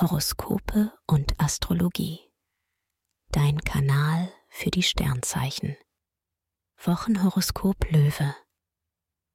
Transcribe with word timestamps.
Horoskope 0.00 0.96
und 1.08 1.34
Astrologie. 1.40 2.20
Dein 3.32 3.60
Kanal 3.62 4.32
für 4.48 4.70
die 4.70 4.84
Sternzeichen. 4.84 5.76
Wochenhoroskop 6.76 7.90
Löwe. 7.90 8.36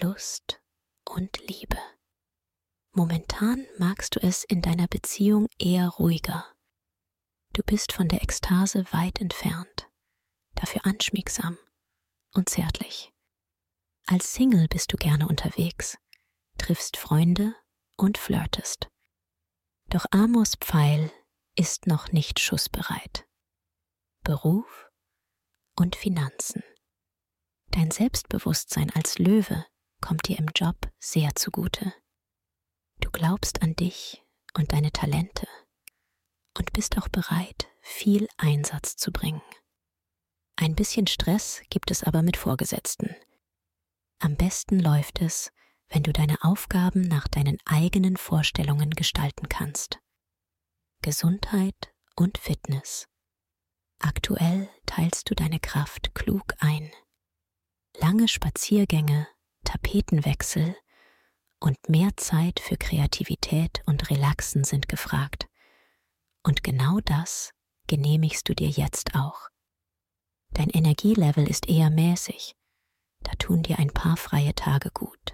Lust 0.00 0.62
und 1.10 1.38
Liebe. 1.48 1.78
Momentan 2.92 3.66
magst 3.78 4.14
du 4.14 4.20
es 4.20 4.44
in 4.44 4.62
deiner 4.62 4.86
Beziehung 4.86 5.48
eher 5.58 5.88
ruhiger. 5.88 6.46
Du 7.52 7.64
bist 7.64 7.90
von 7.90 8.06
der 8.06 8.22
Ekstase 8.22 8.84
weit 8.92 9.20
entfernt, 9.20 9.90
dafür 10.54 10.86
anschmiegsam 10.86 11.58
und 12.32 12.48
zärtlich. 12.48 13.12
Als 14.06 14.32
Single 14.34 14.68
bist 14.68 14.92
du 14.92 14.98
gerne 14.98 15.26
unterwegs, 15.26 15.98
triffst 16.58 16.96
Freunde 16.96 17.56
und 17.96 18.18
flirtest. 18.18 18.88
Doch 19.94 20.06
Amos 20.10 20.56
Pfeil 20.56 21.12
ist 21.54 21.86
noch 21.86 22.10
nicht 22.10 22.40
schussbereit. 22.40 23.28
Beruf 24.24 24.90
und 25.76 25.94
Finanzen. 25.94 26.64
Dein 27.70 27.92
Selbstbewusstsein 27.92 28.90
als 28.90 29.20
Löwe 29.20 29.64
kommt 30.00 30.26
dir 30.26 30.40
im 30.40 30.48
Job 30.48 30.74
sehr 30.98 31.36
zugute. 31.36 31.94
Du 32.98 33.08
glaubst 33.12 33.62
an 33.62 33.76
dich 33.76 34.20
und 34.54 34.72
deine 34.72 34.90
Talente 34.90 35.46
und 36.58 36.72
bist 36.72 36.98
auch 36.98 37.08
bereit, 37.08 37.68
viel 37.80 38.26
Einsatz 38.36 38.96
zu 38.96 39.12
bringen. 39.12 39.42
Ein 40.56 40.74
bisschen 40.74 41.06
Stress 41.06 41.62
gibt 41.70 41.92
es 41.92 42.02
aber 42.02 42.22
mit 42.22 42.36
Vorgesetzten. 42.36 43.14
Am 44.18 44.34
besten 44.34 44.80
läuft 44.80 45.20
es, 45.20 45.52
wenn 45.94 46.02
du 46.02 46.12
deine 46.12 46.42
Aufgaben 46.42 47.02
nach 47.02 47.28
deinen 47.28 47.56
eigenen 47.66 48.16
Vorstellungen 48.16 48.90
gestalten 48.90 49.48
kannst. 49.48 50.00
Gesundheit 51.02 51.94
und 52.16 52.36
Fitness. 52.36 53.06
Aktuell 54.00 54.68
teilst 54.86 55.30
du 55.30 55.36
deine 55.36 55.60
Kraft 55.60 56.12
klug 56.12 56.52
ein. 56.58 56.90
Lange 57.96 58.26
Spaziergänge, 58.26 59.28
Tapetenwechsel 59.62 60.76
und 61.60 61.78
mehr 61.88 62.10
Zeit 62.16 62.58
für 62.58 62.76
Kreativität 62.76 63.80
und 63.86 64.10
Relaxen 64.10 64.64
sind 64.64 64.88
gefragt. 64.88 65.46
Und 66.42 66.64
genau 66.64 66.98
das 67.04 67.52
genehmigst 67.86 68.48
du 68.48 68.54
dir 68.54 68.68
jetzt 68.68 69.14
auch. 69.14 69.48
Dein 70.54 70.70
Energielevel 70.70 71.48
ist 71.48 71.68
eher 71.68 71.90
mäßig, 71.90 72.56
da 73.20 73.30
tun 73.38 73.62
dir 73.62 73.78
ein 73.78 73.92
paar 73.92 74.16
freie 74.16 74.56
Tage 74.56 74.90
gut. 74.90 75.33